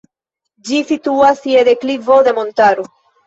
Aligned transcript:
Ĝi 0.69 0.79
situas 0.91 1.43
je 1.51 1.61
deklivo 1.69 2.17
de 2.29 2.35
montaro. 2.41 2.89